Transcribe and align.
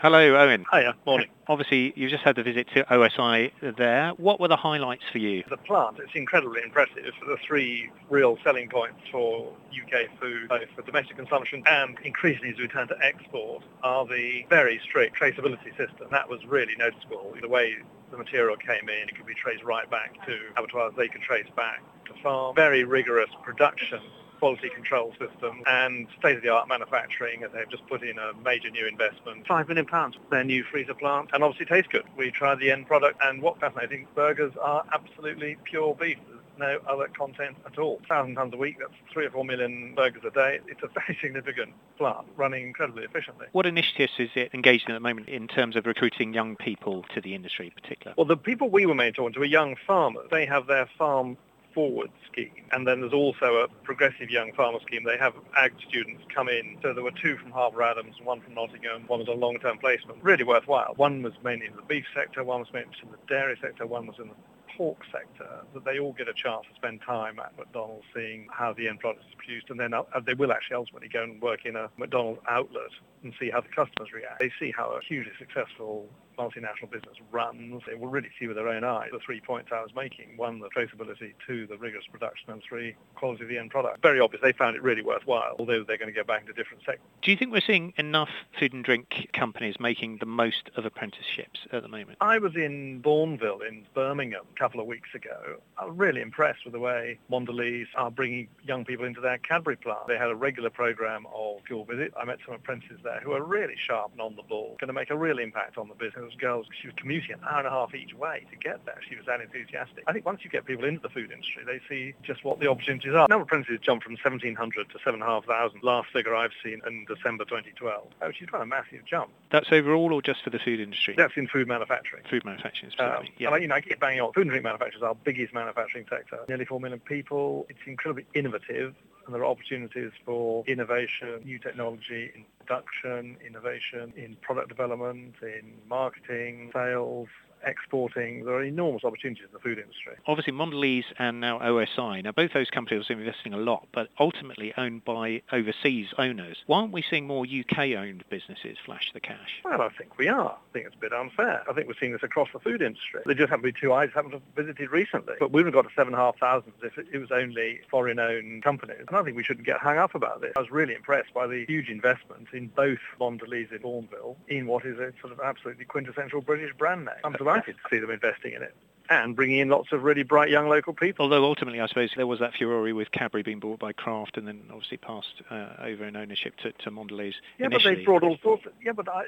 Hello, 0.00 0.36
Owen. 0.36 0.64
Hiya, 0.72 0.94
morning. 1.06 1.26
Obviously, 1.48 1.92
you 1.96 2.08
just 2.08 2.22
had 2.22 2.36
the 2.36 2.44
visit 2.44 2.68
to 2.72 2.84
OSI 2.84 3.50
there. 3.76 4.10
What 4.10 4.38
were 4.38 4.46
the 4.46 4.54
highlights 4.54 5.02
for 5.10 5.18
you? 5.18 5.42
The 5.50 5.56
plant, 5.56 5.96
it's 5.98 6.12
incredibly 6.14 6.62
impressive. 6.62 7.12
The 7.26 7.36
three 7.44 7.90
real 8.08 8.38
selling 8.44 8.68
points 8.68 9.00
for 9.10 9.52
UK 9.72 10.08
food, 10.20 10.50
both 10.50 10.68
for 10.76 10.82
domestic 10.82 11.16
consumption 11.16 11.64
and 11.66 11.98
increasingly 12.04 12.50
as 12.50 12.58
we 12.60 12.68
turn 12.68 12.86
to 12.86 12.96
export, 13.02 13.64
are 13.82 14.06
the 14.06 14.46
very 14.48 14.80
strict 14.84 15.18
traceability 15.18 15.76
system. 15.76 16.06
That 16.12 16.28
was 16.28 16.46
really 16.46 16.76
noticeable. 16.78 17.34
The 17.40 17.48
way 17.48 17.74
the 18.12 18.18
material 18.18 18.54
came 18.56 18.88
in, 18.88 19.08
it 19.08 19.16
could 19.16 19.26
be 19.26 19.34
traced 19.34 19.64
right 19.64 19.90
back 19.90 20.14
to 20.26 20.38
abattoirs. 20.56 20.94
They 20.96 21.08
could 21.08 21.22
trace 21.22 21.48
back 21.56 21.82
to 22.04 22.22
farm. 22.22 22.54
Very 22.54 22.84
rigorous 22.84 23.30
production 23.42 23.98
quality 24.38 24.68
control 24.68 25.12
system 25.18 25.62
and 25.66 26.06
state-of-the-art 26.18 26.68
manufacturing 26.68 27.44
and 27.44 27.52
they've 27.52 27.68
just 27.70 27.86
put 27.88 28.02
in 28.02 28.18
a 28.18 28.32
major 28.44 28.70
new 28.70 28.86
investment. 28.86 29.46
Five 29.46 29.68
million 29.68 29.86
pounds 29.86 30.16
for 30.16 30.30
their 30.30 30.44
new 30.44 30.64
freezer 30.64 30.94
plant 30.94 31.30
and 31.32 31.42
obviously 31.42 31.66
tastes 31.66 31.90
good. 31.90 32.04
We 32.16 32.30
tried 32.30 32.60
the 32.60 32.70
end 32.70 32.86
product 32.86 33.18
and 33.22 33.42
what's 33.42 33.60
fascinating, 33.60 34.06
burgers 34.14 34.52
are 34.60 34.84
absolutely 34.92 35.56
pure 35.64 35.94
beef 35.94 36.18
no 36.58 36.78
other 36.88 37.08
content 37.16 37.56
at 37.66 37.78
all. 37.78 38.00
Thousand 38.08 38.34
tons 38.34 38.52
a 38.52 38.56
week, 38.56 38.76
that's 38.78 38.92
three 39.12 39.26
or 39.26 39.30
four 39.30 39.44
million 39.44 39.94
burgers 39.94 40.22
a 40.26 40.30
day. 40.30 40.60
It's 40.66 40.82
a 40.82 40.88
very 40.88 41.16
significant 41.22 41.72
plant 41.96 42.26
running 42.36 42.66
incredibly 42.66 43.04
efficiently. 43.04 43.46
What 43.52 43.66
initiatives 43.66 44.12
is 44.18 44.30
it 44.34 44.50
engaged 44.52 44.88
in 44.88 44.94
at 44.94 44.96
the 44.96 45.00
moment 45.00 45.28
in 45.28 45.48
terms 45.48 45.76
of 45.76 45.86
recruiting 45.86 46.34
young 46.34 46.56
people 46.56 47.04
to 47.14 47.20
the 47.20 47.34
industry 47.34 47.66
in 47.66 47.82
particular? 47.82 48.14
Well, 48.16 48.26
the 48.26 48.36
people 48.36 48.68
we 48.68 48.86
were 48.86 48.94
mainly 48.94 49.12
talking 49.12 49.34
to 49.34 49.42
are 49.42 49.46
young 49.46 49.76
farmers. 49.86 50.26
They 50.30 50.46
have 50.46 50.66
their 50.66 50.88
farm 50.98 51.36
forward 51.78 52.10
scheme. 52.32 52.64
And 52.72 52.88
then 52.88 53.00
there's 53.00 53.12
also 53.12 53.58
a 53.58 53.68
progressive 53.84 54.30
young 54.30 54.52
farmer 54.52 54.80
scheme. 54.84 55.04
They 55.04 55.16
have 55.16 55.34
ag 55.56 55.74
students 55.88 56.24
come 56.34 56.48
in. 56.48 56.76
So 56.82 56.92
there 56.92 57.04
were 57.04 57.12
two 57.12 57.36
from 57.36 57.52
Harper 57.52 57.84
Adams 57.84 58.16
and 58.18 58.26
one 58.26 58.40
from 58.40 58.54
Nottingham. 58.54 59.04
One 59.06 59.20
was 59.20 59.28
a 59.28 59.38
long-term 59.46 59.78
placement. 59.78 60.18
Really 60.20 60.42
worthwhile. 60.42 60.94
One 60.96 61.22
was 61.22 61.34
mainly 61.44 61.66
in 61.66 61.76
the 61.76 61.82
beef 61.82 62.04
sector. 62.12 62.42
One 62.42 62.58
was 62.58 62.72
mainly 62.72 62.90
in 63.00 63.12
the 63.12 63.18
dairy 63.28 63.56
sector. 63.62 63.86
One 63.86 64.08
was 64.08 64.16
in 64.18 64.26
the 64.26 64.34
pork 64.76 64.98
sector 65.12 65.62
that 65.72 65.84
they 65.84 66.00
all 66.00 66.14
get 66.14 66.26
a 66.26 66.34
chance 66.34 66.64
to 66.68 66.74
spend 66.74 67.00
time 67.02 67.38
at 67.38 67.56
McDonald's 67.56 68.06
seeing 68.12 68.48
how 68.50 68.72
the 68.72 68.88
end 68.88 68.98
product 68.98 69.24
is 69.28 69.34
produced 69.36 69.70
and 69.70 69.78
then 69.78 69.94
uh, 69.94 70.02
they 70.26 70.34
will 70.34 70.50
actually 70.50 70.76
ultimately 70.76 71.08
go 71.08 71.22
and 71.22 71.40
work 71.40 71.64
in 71.64 71.76
a 71.76 71.88
McDonald's 71.96 72.40
outlet 72.48 72.90
and 73.22 73.32
see 73.38 73.50
how 73.50 73.60
the 73.60 73.68
customers 73.68 74.12
react. 74.12 74.40
They 74.40 74.50
see 74.58 74.72
how 74.76 74.90
a 74.90 75.00
hugely 75.00 75.32
successful 75.38 76.08
multinational 76.38 76.90
business 76.90 77.16
runs, 77.30 77.82
they 77.86 77.94
will 77.94 78.08
really 78.08 78.30
see 78.38 78.46
with 78.46 78.56
their 78.56 78.68
own 78.68 78.84
eyes 78.84 79.10
the 79.12 79.18
three 79.18 79.40
points 79.40 79.70
I 79.72 79.82
was 79.82 79.94
making. 79.94 80.36
One, 80.36 80.60
the 80.60 80.68
traceability. 80.68 81.34
Two, 81.46 81.66
the 81.66 81.76
rigorous 81.76 82.06
production. 82.10 82.50
And 82.50 82.62
three, 82.62 82.94
quality 83.14 83.42
of 83.42 83.48
the 83.48 83.58
end 83.58 83.70
product. 83.70 84.02
Very 84.02 84.20
obvious. 84.20 84.42
They 84.42 84.52
found 84.52 84.76
it 84.76 84.82
really 84.82 85.02
worthwhile, 85.02 85.56
although 85.58 85.84
they're 85.84 85.98
going 85.98 86.12
to 86.12 86.18
go 86.18 86.24
back 86.24 86.42
into 86.42 86.52
different 86.52 86.84
sectors. 86.84 87.04
Do 87.22 87.30
you 87.30 87.36
think 87.36 87.52
we're 87.52 87.60
seeing 87.60 87.92
enough 87.96 88.30
food 88.58 88.72
and 88.72 88.84
drink 88.84 89.28
companies 89.32 89.76
making 89.80 90.18
the 90.18 90.26
most 90.26 90.70
of 90.76 90.84
apprenticeships 90.84 91.60
at 91.72 91.82
the 91.82 91.88
moment? 91.88 92.18
I 92.20 92.38
was 92.38 92.54
in 92.56 93.02
Bournville 93.02 93.66
in 93.66 93.84
Birmingham 93.94 94.44
a 94.54 94.58
couple 94.58 94.80
of 94.80 94.86
weeks 94.86 95.08
ago. 95.14 95.56
I 95.76 95.86
was 95.86 95.96
really 95.96 96.20
impressed 96.20 96.64
with 96.64 96.72
the 96.72 96.80
way 96.80 97.18
Mondelez 97.30 97.86
are 97.96 98.10
bringing 98.10 98.48
young 98.64 98.84
people 98.84 99.04
into 99.04 99.20
their 99.20 99.38
Cadbury 99.38 99.76
plant. 99.76 100.06
They 100.06 100.16
had 100.16 100.30
a 100.30 100.36
regular 100.36 100.70
program 100.70 101.26
of 101.34 101.60
school 101.64 101.84
visit. 101.84 102.12
I 102.20 102.24
met 102.24 102.38
some 102.44 102.54
apprentices 102.54 102.98
there 103.02 103.20
who 103.20 103.32
are 103.32 103.42
really 103.42 103.74
sharp 103.76 104.12
and 104.12 104.20
on 104.20 104.36
the 104.36 104.42
ball, 104.42 104.76
going 104.80 104.88
to 104.88 104.92
make 104.92 105.10
a 105.10 105.16
real 105.16 105.38
impact 105.38 105.78
on 105.78 105.88
the 105.88 105.94
business 105.94 106.27
those 106.28 106.38
girls, 106.38 106.66
she 106.80 106.88
was 106.88 106.94
commuting 106.96 107.34
an 107.34 107.40
hour 107.48 107.58
and 107.58 107.66
a 107.66 107.70
half 107.70 107.94
each 107.94 108.14
way 108.14 108.46
to 108.50 108.56
get 108.56 108.84
there. 108.84 108.98
She 109.08 109.16
was 109.16 109.26
that 109.26 109.40
enthusiastic. 109.40 110.04
I 110.06 110.12
think 110.12 110.26
once 110.26 110.40
you 110.44 110.50
get 110.50 110.66
people 110.66 110.84
into 110.84 111.00
the 111.00 111.08
food 111.08 111.30
industry, 111.30 111.62
they 111.64 111.80
see 111.88 112.14
just 112.22 112.44
what 112.44 112.60
the 112.60 112.68
opportunities 112.68 113.12
are. 113.12 113.26
Number 113.28 113.42
of 113.42 113.48
apprentices 113.48 113.80
jumped 113.80 114.04
from 114.04 114.12
1,700 114.12 114.90
to 114.90 114.98
7,500. 115.04 115.82
Last 115.82 116.08
figure 116.12 116.34
I've 116.34 116.52
seen 116.62 116.80
in 116.86 117.06
December 117.06 117.44
2012, 117.44 118.06
which 118.26 118.42
is 118.42 118.48
quite 118.48 118.62
a 118.62 118.66
massive 118.66 119.04
jump. 119.04 119.30
That's 119.50 119.68
overall 119.72 120.12
or 120.12 120.22
just 120.22 120.42
for 120.42 120.50
the 120.50 120.58
food 120.58 120.80
industry? 120.80 121.14
That's 121.16 121.36
in 121.36 121.46
food 121.46 121.68
manufacturing. 121.68 122.24
Food 122.28 122.44
manufacturing. 122.44 122.92
Um, 122.98 123.24
yeah. 123.38 123.52
And, 123.52 123.62
you 123.62 123.68
know, 123.68 123.74
I 123.74 123.80
keep 123.80 124.00
banging 124.00 124.20
on. 124.20 124.32
Food 124.32 124.42
and 124.42 124.50
drink 124.50 124.64
manufacturers 124.64 125.02
are 125.02 125.10
our 125.10 125.14
biggest 125.14 125.54
manufacturing 125.54 126.06
sector. 126.08 126.40
Nearly 126.48 126.64
4 126.64 126.80
million 126.80 127.00
people. 127.00 127.66
It's 127.68 127.78
incredibly 127.86 128.26
innovative 128.34 128.94
and 129.28 129.34
there 129.34 129.42
are 129.42 129.50
opportunities 129.50 130.10
for 130.24 130.64
innovation, 130.66 131.42
new 131.44 131.58
technology 131.58 132.32
in 132.34 132.46
production, 132.64 133.36
innovation 133.46 134.10
in 134.16 134.38
product 134.40 134.70
development, 134.70 135.34
in 135.42 135.74
marketing, 135.86 136.70
sales, 136.72 137.28
exporting. 137.68 138.44
There 138.44 138.54
are 138.54 138.64
enormous 138.64 139.04
opportunities 139.04 139.44
in 139.44 139.52
the 139.52 139.58
food 139.58 139.78
industry. 139.78 140.14
Obviously, 140.26 140.52
Mondelez 140.52 141.04
and 141.18 141.40
now 141.40 141.58
OSI. 141.58 142.24
Now, 142.24 142.32
both 142.32 142.52
those 142.52 142.70
companies 142.70 143.08
are 143.10 143.12
investing 143.12 143.54
a 143.54 143.58
lot, 143.58 143.86
but 143.92 144.08
ultimately 144.18 144.72
owned 144.76 145.04
by 145.04 145.42
overseas 145.52 146.08
owners. 146.18 146.58
Why 146.66 146.80
aren't 146.80 146.92
we 146.92 147.04
seeing 147.08 147.26
more 147.26 147.44
UK-owned 147.44 148.24
businesses 148.28 148.78
flash 148.84 149.10
the 149.12 149.20
cash? 149.20 149.60
Well, 149.64 149.80
I 149.80 149.88
think 149.90 150.18
we 150.18 150.28
are. 150.28 150.50
I 150.52 150.72
think 150.72 150.86
it's 150.86 150.96
a 150.96 150.98
bit 150.98 151.12
unfair. 151.12 151.62
I 151.68 151.72
think 151.72 151.86
we're 151.86 151.94
seeing 152.00 152.12
this 152.12 152.22
across 152.22 152.48
the 152.52 152.58
food 152.58 152.82
industry. 152.82 153.22
There 153.24 153.34
just 153.34 153.50
happen 153.50 153.64
to 153.64 153.72
be 153.72 153.78
two 153.78 153.92
I 153.92 154.06
haven't 154.08 154.42
visited 154.56 154.90
recently, 154.90 155.34
but 155.38 155.52
we 155.52 155.62
have 155.62 155.72
got 155.72 155.82
to 155.82 155.90
7,500 155.94 156.72
if 156.82 156.98
it 156.98 157.18
was 157.18 157.30
only 157.30 157.80
foreign-owned 157.90 158.62
companies. 158.62 159.04
And 159.06 159.16
I 159.16 159.22
think 159.22 159.36
we 159.36 159.44
shouldn't 159.44 159.66
get 159.66 159.78
hung 159.78 159.98
up 159.98 160.14
about 160.14 160.40
this. 160.40 160.52
I 160.56 160.60
was 160.60 160.70
really 160.70 160.94
impressed 160.94 161.34
by 161.34 161.46
the 161.46 161.64
huge 161.66 161.88
investment 161.88 162.48
in 162.52 162.68
both 162.68 162.98
Mondelez 163.20 163.72
in 163.72 163.78
Bournville 163.78 164.36
in 164.48 164.66
what 164.66 164.84
is 164.84 164.98
a 164.98 165.12
sort 165.20 165.32
of 165.32 165.40
absolutely 165.40 165.84
quintessential 165.84 166.40
British 166.40 166.74
brand 166.76 167.04
name. 167.06 167.14
I'm 167.24 167.32
delighted 167.32 167.57
to 167.66 167.74
see 167.90 167.98
them 167.98 168.10
investing 168.10 168.52
in 168.52 168.62
it 168.62 168.74
and 169.10 169.34
bringing 169.34 169.58
in 169.58 169.68
lots 169.68 169.92
of 169.92 170.02
really 170.04 170.22
bright 170.22 170.50
young 170.50 170.68
local 170.68 170.92
people. 170.92 171.24
Although 171.24 171.44
ultimately, 171.44 171.80
I 171.80 171.86
suppose 171.86 172.10
there 172.16 172.26
was 172.26 172.40
that 172.40 172.54
furore 172.54 172.92
with 172.94 173.10
Cadbury 173.10 173.42
being 173.42 173.60
bought 173.60 173.78
by 173.78 173.92
Kraft 173.92 174.36
and 174.36 174.46
then 174.46 174.62
obviously 174.70 174.98
passed 174.98 175.42
uh, 175.50 175.68
over 175.80 176.04
in 176.04 176.16
ownership 176.16 176.56
to, 176.58 176.72
to 176.72 176.90
Mondelez. 176.90 177.34
Yeah, 177.58 177.66
initially. 177.66 177.94
but 177.94 177.98
they 177.98 178.04
brought 178.04 178.22
all 178.22 178.38
sorts. 178.42 178.66
Of, 178.66 178.72
yeah, 178.82 178.92
but 178.92 179.08
I, 179.08 179.24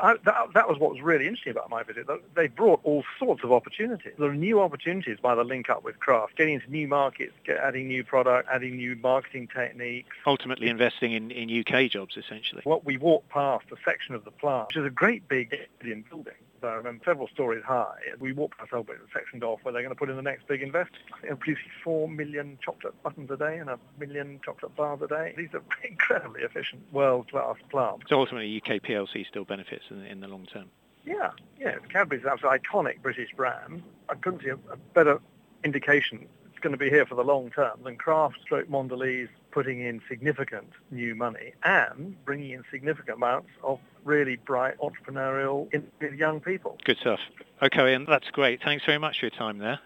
I, 0.00 0.14
that, 0.24 0.48
that 0.54 0.68
was 0.68 0.78
what 0.78 0.90
was 0.92 1.00
really 1.00 1.26
interesting 1.26 1.52
about 1.52 1.70
my 1.70 1.82
visit. 1.82 2.06
They 2.34 2.48
brought 2.48 2.80
all 2.84 3.04
sorts 3.18 3.42
of 3.44 3.52
opportunities. 3.52 4.12
There 4.18 4.28
are 4.28 4.34
new 4.34 4.60
opportunities 4.60 5.18
by 5.20 5.34
the 5.34 5.44
link 5.44 5.70
up 5.70 5.84
with 5.84 5.98
Kraft, 5.98 6.36
getting 6.36 6.54
into 6.54 6.70
new 6.70 6.88
markets, 6.88 7.32
adding 7.48 7.88
new 7.88 8.04
product, 8.04 8.48
adding 8.52 8.76
new 8.76 8.96
marketing 8.96 9.48
techniques. 9.48 10.16
Ultimately, 10.26 10.68
investing 10.68 11.12
in, 11.12 11.30
in 11.30 11.64
UK 11.66 11.90
jobs 11.90 12.16
essentially. 12.16 12.62
What 12.64 12.84
we 12.84 12.96
walked 12.96 13.28
past 13.30 13.66
a 13.72 13.76
section 13.84 14.14
of 14.14 14.24
the 14.24 14.30
plant, 14.30 14.68
which 14.68 14.76
is 14.76 14.86
a 14.86 14.90
great 14.90 15.28
big 15.28 15.56
Indian 15.80 16.04
building 16.08 16.34
Um, 16.64 16.70
I 16.70 16.74
remember 16.74 17.04
several 17.04 17.28
stories 17.28 17.62
high. 17.64 17.96
We 18.18 18.32
walked 18.32 18.58
past 18.58 18.72
Albert 18.72 19.00
sectioned 19.12 19.44
off 19.44 19.60
where 19.62 19.72
they're 19.72 19.82
going 19.82 19.94
to 19.94 19.98
put 19.98 20.10
in 20.10 20.16
the 20.16 20.22
next 20.22 20.46
big 20.46 20.62
investment. 20.62 21.02
They're 21.22 21.36
producing 21.36 21.70
four 21.82 22.08
million 22.08 22.58
chocolate 22.64 23.00
buttons 23.02 23.30
a 23.30 23.36
day 23.36 23.58
and 23.58 23.70
a 23.70 23.78
million 23.98 24.40
chocolate 24.44 24.74
bars 24.76 25.00
a 25.02 25.08
day. 25.08 25.34
These 25.36 25.54
are 25.54 25.62
incredibly 25.88 26.42
efficient, 26.42 26.82
world-class 26.92 27.56
plants. 27.70 28.06
So 28.08 28.18
ultimately, 28.18 28.56
UK 28.56 28.82
PLC 28.82 29.26
still 29.26 29.44
benefits 29.44 29.84
in, 29.90 30.04
in 30.06 30.20
the 30.20 30.28
long 30.28 30.46
term. 30.46 30.66
Yeah, 31.04 31.30
yeah. 31.58 31.76
Cadbury's 31.88 32.24
an 32.24 32.38
iconic 32.38 33.02
British 33.02 33.32
brand. 33.36 33.82
I 34.08 34.14
couldn't 34.14 34.42
see 34.42 34.50
a, 34.50 34.54
a 34.72 34.76
better 34.94 35.20
indication 35.64 36.26
it's 36.50 36.58
going 36.60 36.72
to 36.72 36.78
be 36.78 36.90
here 36.90 37.06
for 37.06 37.14
the 37.14 37.24
long 37.24 37.50
term 37.50 37.80
than 37.82 37.96
Kraft 37.96 38.36
stroke 38.42 38.68
Mondelez 38.68 39.28
putting 39.52 39.80
in 39.80 40.00
significant 40.08 40.68
new 40.90 41.14
money 41.14 41.52
and 41.62 42.16
bringing 42.24 42.50
in 42.50 42.64
significant 42.70 43.18
amounts 43.18 43.50
of 43.62 43.78
really 44.04 44.36
bright 44.36 44.74
entrepreneurial 44.78 45.68
young 46.16 46.40
people. 46.40 46.78
Good 46.84 46.98
stuff. 46.98 47.20
Okay, 47.62 47.94
and 47.94 48.06
that's 48.08 48.28
great. 48.30 48.60
Thanks 48.64 48.84
very 48.84 48.98
much 48.98 49.20
for 49.20 49.26
your 49.26 49.30
time 49.30 49.58
there. 49.58 49.78